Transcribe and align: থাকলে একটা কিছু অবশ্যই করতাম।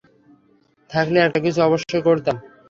থাকলে 0.89 1.17
একটা 1.19 1.39
কিছু 1.39 1.59
অবশ্যই 1.61 2.01
করতাম। 2.01 2.35